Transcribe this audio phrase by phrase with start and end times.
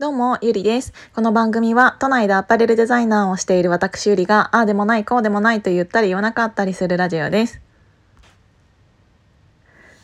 [0.00, 0.92] どうも、ゆりです。
[1.14, 7.60] この番組は、都内でアパレルデザイナーをしている私ゆりが、ああでもない、こうでもないと言ったり言わなかったりするラジオです。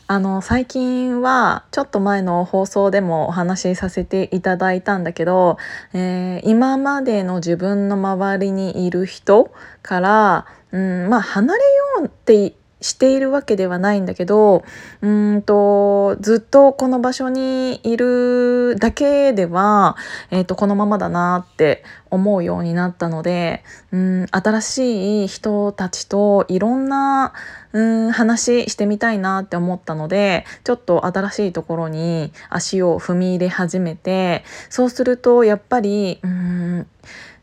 [0.06, 5.58] あの、最近は、ちょっと前の放送でもお話しさせていただいたんだけど、
[5.92, 9.50] えー、今までの自分の周りにいる人
[9.82, 11.60] から、うん、まあ、離れ
[11.98, 14.64] ようってしているわけではないんだけど
[15.02, 19.96] うんとずっとこの場所にいるだけでは、
[20.30, 23.62] えーと、このままだなって思うようになったので
[23.92, 27.32] うん新しい人たちといろんな
[27.72, 36.86] うん話してみたいなって思ったのでちょっと新しいところに足を踏み入れ始めてそうするとやっぱりうん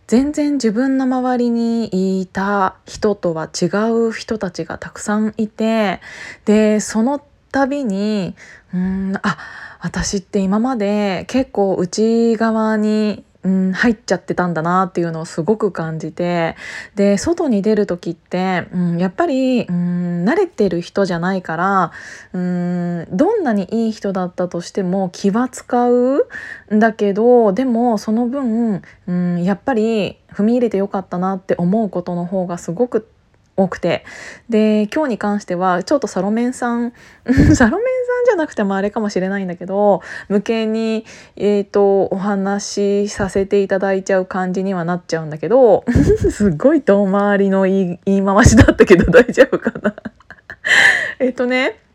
[0.08, 6.00] 全然自分の周りにいた人とは違う人たちがたくさんいて
[6.46, 7.22] でその
[7.52, 8.34] 度に
[8.74, 9.38] うんあ
[9.80, 16.56] 私って今まで結構内側にうん、入っちゃってたんだなっていうのをすごく感じて
[16.96, 21.92] で外に出る時って、うん、やっぱり、うん、慣れてる人じゃないから、
[22.34, 26.26] うん、どんなにいい人だったとしても気は使う
[26.72, 33.08] んだけどでもその分、うん、やっぱり踏み入れてよかったなって思うことの方がすごく
[33.58, 34.06] 多くて。
[34.50, 36.94] で今日に関してはちょっとサロメンさん
[37.26, 37.78] サロメンさん
[38.26, 41.06] じゃなくてもあれかもしれないんだけど無形に、
[41.36, 45.84] えーと、お話しさせていただいちゃう感じにはなっちゃうんだけど
[46.32, 49.96] すっごい遠回りの言い言い回しだったけど大丈夫かな。
[51.20, 51.87] えっとね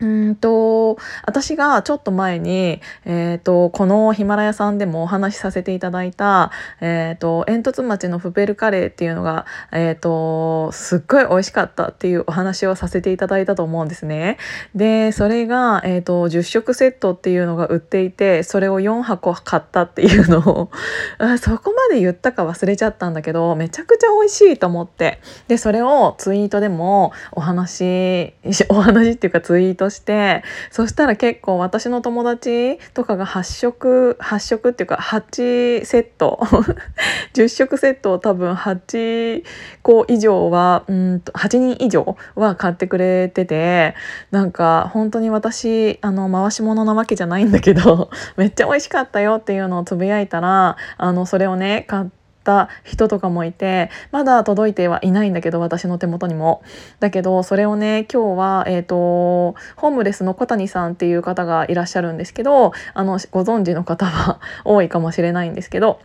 [0.00, 14.38] うんと私がちょっと前に、えーと、このヒマラヤさんでもお話しさせていただいた、えーと、煙突町のフペルカレーっていうのが、えーと、すっごい美味しかったっていうお話をさせていただいたと思うんですね。
[14.74, 20.70] でそれが、えー、と10食セットっていうのが売っていてそれを4箱買ったっていうのを
[21.38, 28.34] そこまで言ったか忘れちゃったんだけどめちゃくちゃ美味しいと思ってでそれをツイートでもお話
[28.68, 36.40] お話っていうかツイートしてそしたら結構私の友達とかが8食8食っていうか8セット
[37.34, 39.42] 10食セットを多分8
[39.82, 43.94] 個以上はうんと8人以上は買ってくれてて
[44.30, 56.62] なんか本当に私あの回し物なわけじゃないんだけど めっちゃ美味しかったよっていうのをつぶやいたらあのそれをね買ってった人とかもいてまだ届いてはいないんだけど私の手元にも。
[56.98, 66.00] だけどそれをね今日は、えーと、ホームレスの小谷さんっていう方がいらっしゃるんですけどあのご存知の方は 多いかもしれないんですけど。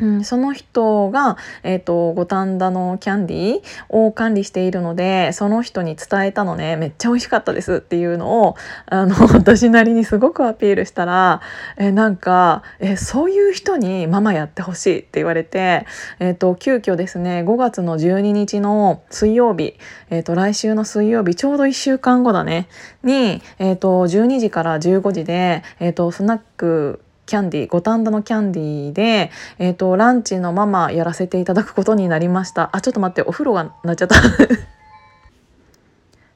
[0.00, 8.56] うん、その人が、えーと、五反田のキャンディーを管理しているのでその人に伝えたのねめっちゃ美味しかったですっていうのを
[8.86, 11.40] あの 私なりにすごくアピールしたら
[11.76, 15.86] えなんかえそういう人にママやってほしいって言われて、
[16.18, 19.74] えーと、急遽ですね5月の12日の水曜日、
[20.10, 22.68] えーと、来週の水曜日ちょうど1週間後だね
[23.02, 29.30] に、えー、と12時から15時で、えー、とスナックキャンディー五反田のキャンディーで、
[29.60, 32.70] えーと、ランチのママやらせていただくことになりました。
[32.72, 34.16] あちょっと待ってお風呂がなっちゃった。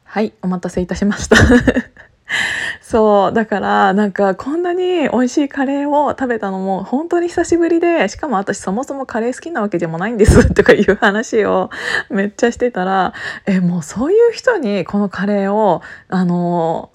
[0.05, 1.37] はいお待たせいたしました。
[2.81, 11.71] そうだからなんかこんなに美味しいカレーを食べたのも本当に久しぶりでしかも私そもそもカレー好きなわけでもないんです とかいう話を
[12.09, 13.15] めっちゃしてたら
[13.47, 16.91] えもうそういう人にこのカレーをあの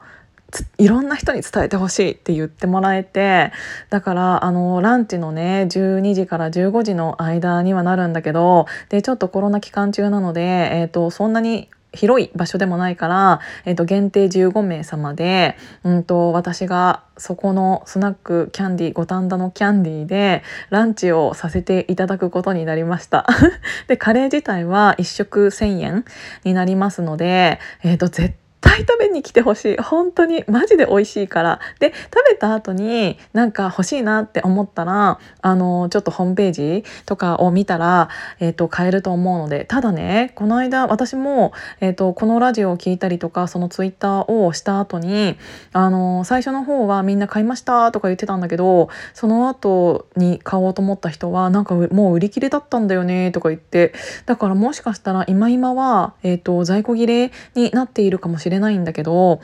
[0.78, 3.52] いろんな人に伝えてほしいって言ってもらえて
[3.90, 23.26] だからあのランチのね12時から15時の間にはなるんだけどでちょっとコロナ期間中なので、えーと、そんなに広い場所でもないから、えーと、限定15名様で、うんと、私がそこのスナックキャンディ五反田のキャンディでランチをさせていただくことになりました。
[23.88, 26.06] でカレー自体は1食1,000円
[26.44, 29.78] になりますので、えーと絶対対食べに来てほしい。
[29.78, 31.60] 本当にマジで美味しいから。
[31.80, 38.10] で食べた後になんか欲しいなって思ったらあのちょっとホームページとかを見たら、
[38.40, 39.66] えーと、買えると思うので。
[39.66, 45.38] ただねこの間私も、えーと、このラジオを聞いたりとかそのツイッターをした後に
[45.74, 53.94] あの最初の方はみんな買いましたとか言ってたんだけどその後に買おうと思った人はなんかもう売り切れだったんだよねとか言って。
[54.26, 58.49] だからもしかしたら今今は、えーと在庫切れになっているかもしれない。
[58.50, 59.36] れないんだけど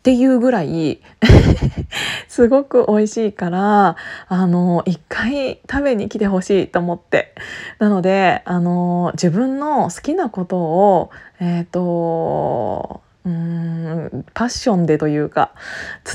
[0.00, 1.00] っていうぐらい
[2.28, 3.96] すごく美味しいから
[4.28, 7.34] あの一回食べに来てほしいと思って。
[7.78, 15.52] なのであの自分の好きなことをえっ、ー、とうんパッションでというか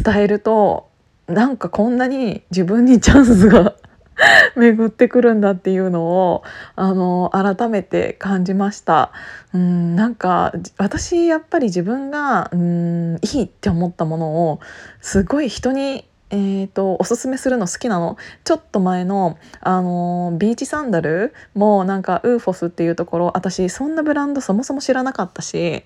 [0.04, 0.88] 伝えると
[1.28, 3.76] なんかこんなに自分にチャンスが
[4.56, 6.44] 巡ってくるんだっていうのを
[6.76, 9.12] あの改めて感じました。
[9.54, 14.60] うんなんか私やっぱり自分がうんいいって思ったものを
[15.02, 18.18] すごい人にえーと、おすすめするの好きなの。
[18.44, 25.84] ちょっと前の、あのー、ビーチサンダルもなんかウーフォスっていうところ私そんなブランドそもそも知らなかったし、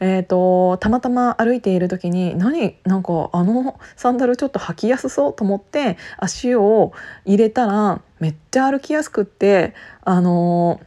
[0.00, 6.92] えーと、たまたま歩いている時に何なんかあのサンダルちょっと履きやすそうと思って足を
[7.24, 9.74] 入れたらめっちゃ歩きやすくって、
[10.04, 10.80] あの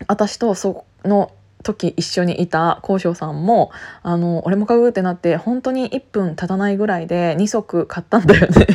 [0.00, 3.70] ー、私とその時一緒にいた交渉さんも
[4.02, 8.66] あの俺も買うってなって本当に1分経たないぐらいで2足買ったんだよね。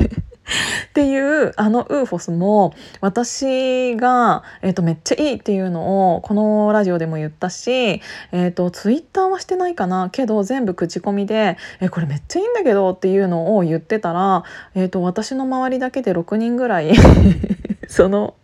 [0.89, 14.43] っていうあのウーフォスも私が、えーと、めっちゃいいっていうのをこのラジオでも言ったし、えーと、ツイッターはしてないかなけど全部口コミで「えこれめっちゃいいんだけど」っていうのを言ってたら、
[14.73, 16.93] えーと私の周りだけで6人ぐらい
[17.87, 18.35] その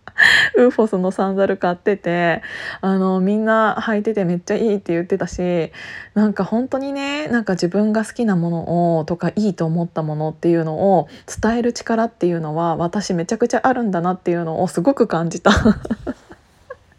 [0.58, 2.42] ウーフォスのサンダル買ってて
[2.81, 5.72] あのみんな履いててめっちゃいいって言ってたし
[6.14, 11.08] なんか本当にねなんか自分が好きなものをとかいいと思ったものっていうのを
[11.42, 15.52] 伝える力っていうのは私めちゃくちゃあるんだなっていうのをすごく感じた。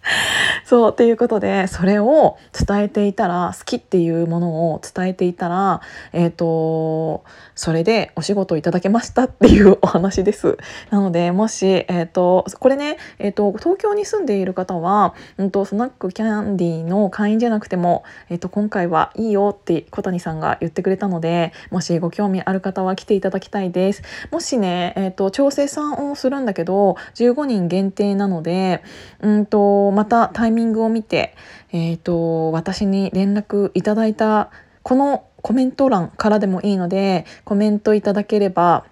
[0.64, 5.80] そうっていうことでそれを伝えていたら好きっていうものを伝えていたら
[6.12, 7.24] えっ、ー、と
[7.54, 10.58] それでお仕事いただけましたっていうお話です。
[10.90, 24.02] なのでもし、えーと、これね、えーと、東京に住んでいる方は、うんと、スナックキャンディーの会員じゃなくても、えーと、今回はいいよって小谷さんが言ってくれたのでもしご興味ある方は来ていただきたいです。
[24.30, 28.82] もしね、えー、と調整さんをするんだけど15人限定なので、
[29.20, 31.34] うんとまたタイミングを見て、
[31.72, 34.50] えー、と私に連絡いただいた
[34.82, 38.84] このコメント欄からでもいいのでコメントいただければ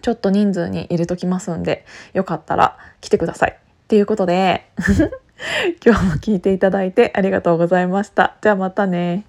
[0.00, 3.52] ちょっと人数に入れときますんでよかったら来てください。
[3.52, 4.70] っていうことで
[5.84, 8.36] 今日も聞いていただいてありがとうございました。
[8.40, 9.24] じゃあまたね。